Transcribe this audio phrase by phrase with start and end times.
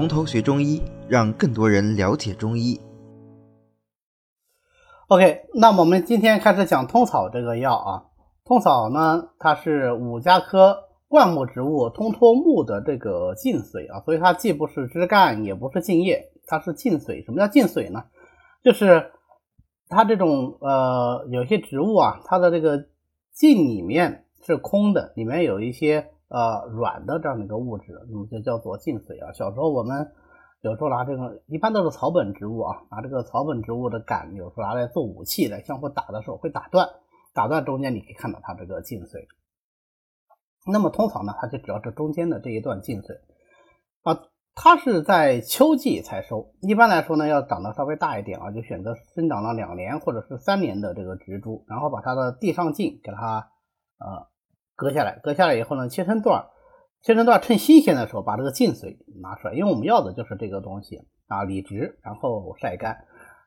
[0.00, 2.80] 从头学中医，让更多人了解中医。
[5.08, 8.04] OK，那我们今天开始讲通草这个药啊。
[8.46, 17.22] 通草呢，它是五加科灌木植物通脱木的这个浸髓啊，所以它既不是枝干，也不是茎叶，它是浸髓。
[17.26, 18.04] 什么叫浸髓呢？
[18.64, 19.12] 就是
[19.90, 22.86] 它这种呃，有些植物啊，它的这个
[23.34, 29.30] 茎里面是空的，里面有一些呃软的这样的一个物质，那么就叫做浸髓啊。
[29.34, 30.10] 小时候我们。
[30.62, 36.86] 有时候拿这个，一般都是草本植物啊，拿这个草本植物的杆，有时候拿来做武器来相互打的时候会打断，
[37.32, 39.26] 打断中间你可以看到它这个茎髓。
[40.70, 43.14] 那么通常呢，它就主要是中间的这一段茎髓
[44.02, 44.20] 啊，
[44.54, 46.52] 它是在秋季才收。
[46.60, 53.48] 一般来说呢，要长得稍微大一点啊，就选择生长了两年或者是三年的这个植株，然后把它的地上茎给它
[53.98, 54.26] 呃
[54.80, 56.48] 割下来，割下来以后呢，切成段儿。
[57.02, 60.96] 切成段儿，趁新鲜的时候把这个浸髓拿出来，因为我们要的就是这个东西
[61.28, 62.96] 啊，理直，然后晒干。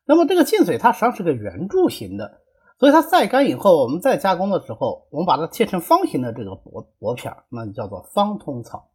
[0.06, 2.42] 那么这个浸髓它实际上是个圆柱形的，
[2.78, 8.92] 所以它晒干以后，我们再加工的时候，我们把它切成方形的这个薄薄片儿那就叫做方通草。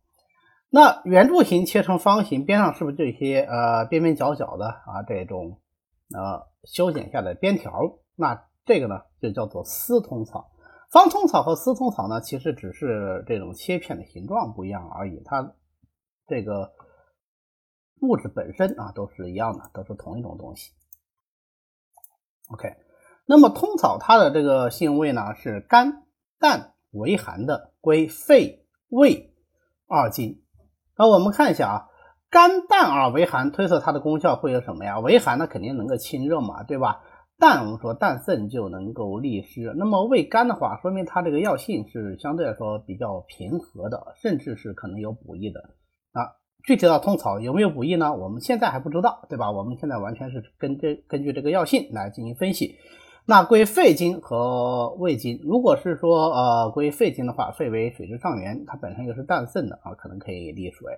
[0.70, 5.60] 那圆柱形切成方形，边上是不是就一些呃边边角角的啊这种
[6.14, 7.72] 呃修剪下的边条？
[8.16, 10.50] 那这个呢就叫做丝通草。
[10.91, 15.55] 方通草和丝通草呢，其实只是这种切片的形状不一样而已，它
[16.27, 16.72] 这个
[18.00, 20.72] 物质本身啊都是一样的，都是同一种东西。
[22.50, 22.75] OK，
[23.27, 26.05] 那么通草它的这个性味呢是甘
[26.39, 29.34] 淡微寒的，归肺胃
[29.86, 30.42] 二经。
[30.97, 31.89] 那我们看一下啊，
[32.31, 34.98] 甘淡而微寒，推测它的功效会有什么呀？
[35.00, 37.03] 微寒呢肯定能够清热嘛，对吧？
[37.41, 39.72] 淡，我们说淡渗就能够利湿。
[39.77, 45.61] 那么味甘的话，说明它这个药性是相对来说比较平和的，甚至是可能有补益的
[46.12, 46.34] 啊。
[46.64, 48.12] 具体到通草有没有补益呢？
[48.16, 49.53] 我们现在还不知道，对吧？
[49.53, 52.75] 我们现在完全是根据根据这个药性来进行分析。
[53.25, 60.88] 那归肺经和胃经，如果是说呃归肺经的话，肺为水之上源，它本身又是淡渗的啊，可能可以利水。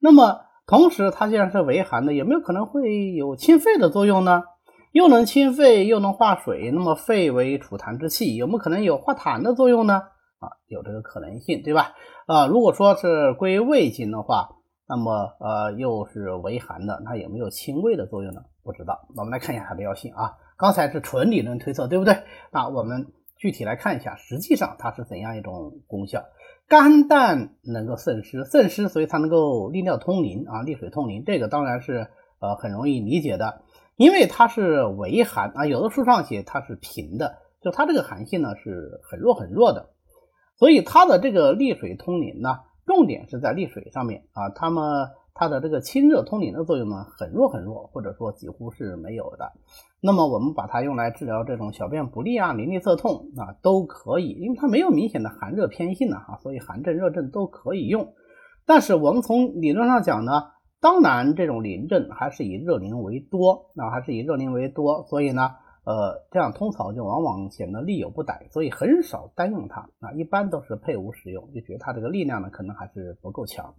[0.00, 4.44] 那么同时它既然是微寒的，有没有可能会有清肺的作用呢？
[4.92, 9.94] 又能清肺又能化水，那么肺为储痰之器，有没有可能有化痰的作用呢？
[10.38, 11.92] 啊，有这个可能性，对吧？
[12.26, 14.50] 啊，如果说是归胃经的话，
[14.86, 18.42] 那么呃又是为寒的，那有没有清胃的作用呢？
[18.62, 19.08] 不知道。
[19.16, 20.32] 我们来看一下它的药性啊。
[20.58, 22.18] 刚才是纯理论推测，对不对？
[22.52, 23.06] 那我们
[23.38, 26.22] 具体来看一下，实际上它是怎样一种功效？
[26.68, 32.08] 肝胆能够渗湿，渗湿所以它能够利尿通淋啊，利水通淋，这个当然是
[32.40, 33.62] 呃很容易理解的。
[33.96, 39.90] 因为它是微寒啊，有的书上写它是平的，就它这个寒性呢是很弱很弱的，
[40.56, 44.48] 所以它的这个利水通淋呢，重点是在利水上面啊。
[44.48, 49.52] 它们它的这个清热通淋的作用呢很弱很弱，或者说几乎是没有的。
[50.00, 58.14] 那么我们把它用来治疗这种小便不利啊、淋漓涩痛啊都可以，因为它没有明显的寒热偏性呢哈，所以寒症热症都可以用。
[58.66, 60.50] 但是我们从理论上讲呢。
[60.82, 65.54] 当然，这种淋症还是以热淋为多，那还是以热淋为多，所以呢，
[65.84, 73.76] 呃，这样通草就往往显得力有不逮，所以很少单用它啊，一般都是配伍使用，就觉得它这个力量呢可能还是不够强。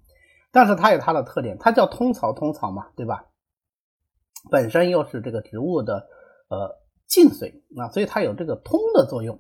[0.54, 3.26] 但是它有它的特点，它叫通草，通草嘛，对吧？
[4.50, 6.08] 本身又是这个植物的
[6.48, 9.40] 呃浸髓啊，所以它有这个通的作用，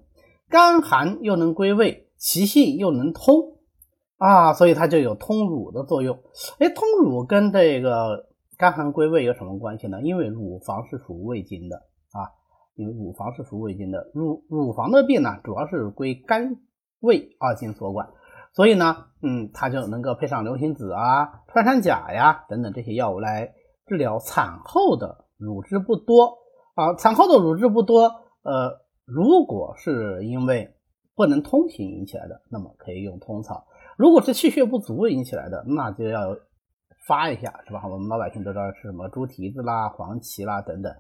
[0.50, 3.52] 甘寒又能归胃，其性又能通。
[4.23, 6.17] 啊，所以它就有通乳的作用。
[6.57, 10.01] 哎，通乳跟这个肝寒归胃有什么关系呢？
[10.01, 11.75] 因为乳房是属胃经的
[12.13, 12.31] 啊，
[12.75, 16.56] 因为乳房是属胃经的，乳乳房的病呢，主要是归肝
[17.01, 18.07] 胃二经所管，
[18.53, 23.53] 所以呢，嗯，它就能够配上流行子啊、穿山甲呀等等这些药物来
[23.88, 26.38] 治疗产后的乳汁不多
[26.75, 26.95] 啊。
[26.95, 28.03] 产后的乳汁不多，
[28.44, 30.74] 呃，如果是因为
[31.13, 33.68] 不能通行引起来的，那么可以用通草。
[33.98, 36.36] 如果是气血不足引起来的，那就要
[37.07, 37.81] 发一下，是吧？
[37.86, 40.95] 我们老百姓都知道是什么猪蹄子啦、黄芪啦等等。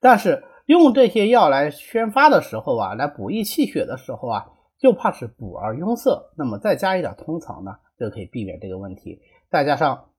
[0.00, 4.46] 但是用这些药来宣发的时候啊，来补益气血的时候啊，
[4.78, 6.30] 就怕是补而壅塞。
[6.36, 9.20] 那么再加一点通草呢，就可以避免这个问题。
[9.50, 10.10] 再加上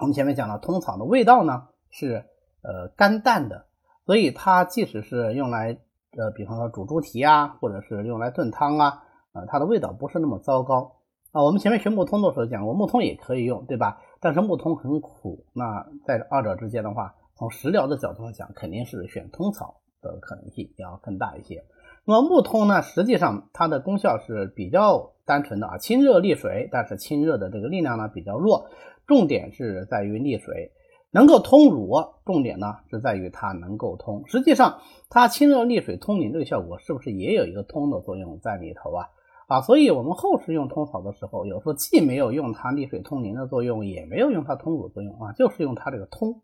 [0.00, 2.24] 我们前面讲了，通草的味道呢是
[2.62, 3.66] 呃甘淡的，
[4.06, 5.78] 所以它即使是用来
[6.16, 9.02] 呃，比方说煮猪蹄啊，或者是用来炖汤啊，
[9.34, 10.96] 呃，它的味道不是那么糟糕。
[11.34, 14.00] 啊，我们前面学木通的时候讲过，木通也可以用，对吧？
[14.20, 21.64] 但是木通很苦，那在二者之间的话，从食疗的角度上讲，肯定是选通草的可能性要更大一些。
[22.04, 28.68] 那么木通呢，实际上它的功效是比较单纯的啊，清热利水，但是清热的这个力量呢比较弱。
[29.04, 30.70] 重点是在于利水。
[31.10, 31.94] 能够通乳，
[32.24, 34.22] 重点呢是在于它能够通。
[34.26, 34.78] 实际上，
[35.08, 39.06] 它清热利水通淋这个效果，是不是也有一个通的作用在里头啊？
[39.54, 46.42] 啊，所以我们后世用通草的时候，有时候既没有用它利水通淋的作用，也没有用它通乳作用啊，就是用它这个通。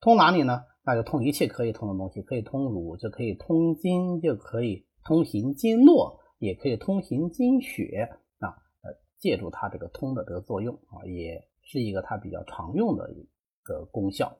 [0.00, 0.62] 通哪里呢？
[0.84, 8.48] 那就通一切可以通的东西，可以通乳，就可以通经，就可以通行经络，也可以通行经血啊。
[8.82, 13.10] 呃，借助它这个通的这个作用啊，也是一个它比较常用的。
[13.12, 13.28] 一
[13.64, 14.38] 个功效，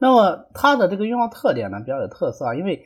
[0.00, 2.82] 那么它的这个用药特点呢比较有特色啊，因为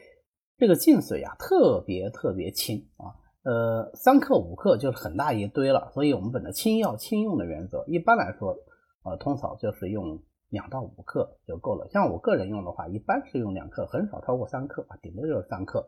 [0.58, 8.56] 这个浸水啊特别特别轻啊，呃三克五克就是很大一堆了，所以我们本着轻药轻用的原则，一般来说
[9.05, 11.88] 呃通草就是用两到五克就够了。
[11.93, 15.87] 像我个人用的话，一般是用两克，很少超过三克啊，顶多就是三克。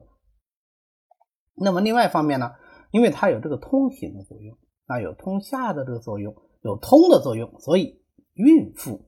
[1.55, 2.53] 那么另外一方面呢，
[2.93, 4.56] 因为它有这个通行的作用，
[4.87, 8.02] 那有通下的这个作用，有通的作用，所以
[8.35, 9.00] 孕妇。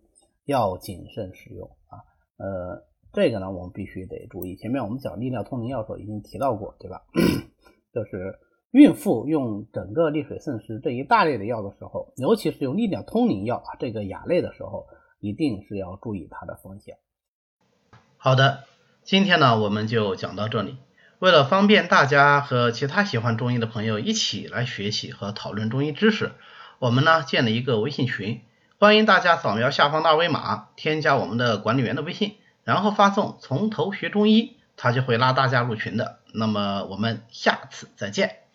[0.49, 2.01] 要谨慎使用啊，
[2.39, 4.57] 呃，这个呢，我们必须得注意。
[4.57, 7.03] 前面我们讲利尿通淋药的时候已经提到过，对吧？
[7.99, 8.39] 就是
[8.71, 14.87] 孕妇用整个利水渗湿这一大类的药的时候，尤其是用利尿通淋药啊这个亚类的时候，
[15.19, 16.99] 一定是要注意它的风险。
[18.19, 18.65] 好的，
[19.03, 20.77] 今天呢我们就讲到这里。
[21.19, 26.31] 为了方便大家和其他喜欢中医的朋友一起来学习和讨论中医知识，
[26.79, 28.43] 我们呢建了一个微信群。
[28.79, 36.18] 欢迎大家扫描下方的二维码，添加我们的管理员的微信，然后发送“从头学中医”，他就会拉大家入群的。
[36.33, 38.48] 那么我们下次再见。